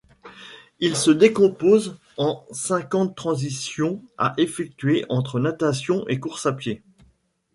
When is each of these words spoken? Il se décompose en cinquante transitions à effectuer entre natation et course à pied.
Il 0.79 0.95
se 0.95 1.11
décompose 1.11 1.99
en 2.17 2.43
cinquante 2.51 3.15
transitions 3.15 4.03
à 4.17 4.33
effectuer 4.37 5.05
entre 5.09 5.39
natation 5.39 6.07
et 6.07 6.19
course 6.19 6.47
à 6.47 6.53
pied. 6.53 6.81